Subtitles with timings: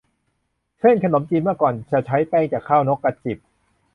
[0.79, 3.37] เส้นขนมจีนเมื่อก่อนจะใช้แป้งจากข้าวนกกระจิบ